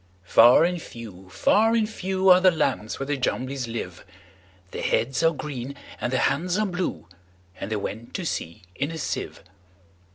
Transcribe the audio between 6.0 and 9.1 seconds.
their hands are blue; And they went to sea in a